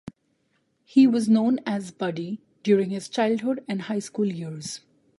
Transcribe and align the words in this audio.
He 0.83 1.05
was 1.05 1.29
known 1.29 1.59
as 1.63 1.91
"Buddy" 1.91 2.41
during 2.63 2.89
his 2.89 3.07
childhood 3.07 3.63
and 3.67 3.83
high 3.83 3.99
school 3.99 4.25
years. 4.25 4.81